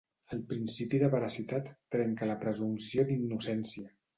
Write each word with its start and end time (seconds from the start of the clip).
El 0.35 0.39
principi 0.53 1.01
de 1.03 1.09
veracitat 1.15 1.69
trenca 1.97 2.33
la 2.33 2.39
presumpció 2.47 3.07
d’innocència. 3.13 3.97